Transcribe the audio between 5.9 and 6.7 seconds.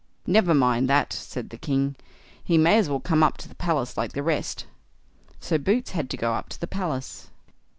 had to go up to the